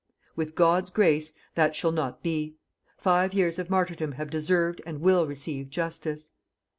[0.35, 2.55] With God's grace, that shall not be.
[2.97, 6.31] Five years of martyrdom have deserved and will receive JUSTICE.